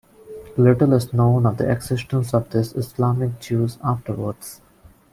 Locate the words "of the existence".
1.45-2.33